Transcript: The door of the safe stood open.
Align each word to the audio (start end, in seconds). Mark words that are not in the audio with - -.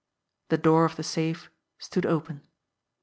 The 0.49 0.57
door 0.57 0.83
of 0.85 0.95
the 0.95 1.03
safe 1.03 1.51
stood 1.77 2.07
open. 2.07 2.41